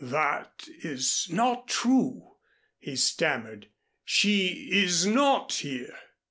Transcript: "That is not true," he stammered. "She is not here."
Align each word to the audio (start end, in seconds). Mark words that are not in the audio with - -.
"That 0.03 0.67
is 0.81 1.27
not 1.29 1.67
true," 1.67 2.37
he 2.79 2.95
stammered. 2.95 3.67
"She 4.03 4.67
is 4.71 5.05
not 5.05 5.53
here." 5.53 5.95